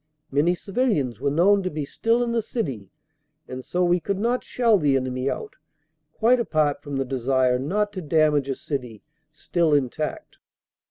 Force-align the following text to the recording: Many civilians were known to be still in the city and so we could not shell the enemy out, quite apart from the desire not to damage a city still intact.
Many 0.31 0.55
civilians 0.55 1.19
were 1.19 1.29
known 1.29 1.61
to 1.61 1.69
be 1.69 1.85
still 1.85 2.23
in 2.23 2.31
the 2.31 2.41
city 2.41 2.89
and 3.47 3.63
so 3.63 3.83
we 3.83 3.99
could 3.99 4.17
not 4.17 4.43
shell 4.43 4.79
the 4.79 4.95
enemy 4.97 5.29
out, 5.29 5.57
quite 6.11 6.39
apart 6.39 6.81
from 6.81 6.95
the 6.95 7.05
desire 7.05 7.59
not 7.59 7.93
to 7.93 8.01
damage 8.01 8.49
a 8.49 8.55
city 8.55 9.03
still 9.31 9.75
intact. 9.75 10.39